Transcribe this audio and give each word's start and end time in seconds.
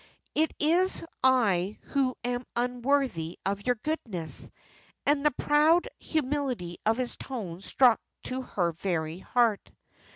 "It 0.33 0.51
is 0.59 1.03
I 1.23 1.77
who 1.89 2.15
am 2.25 2.43
unworthy 2.55 3.37
of 3.45 3.67
your 3.67 3.75
goodness." 3.75 4.49
And 5.05 5.23
the 5.23 5.29
proud 5.29 5.89
humility 5.99 6.79
of 6.87 6.97
his 6.97 7.15
tone 7.17 7.61
struck 7.61 8.01
to 8.23 8.41
her 8.41 8.71
very 8.71 9.19
heart. 9.19 9.69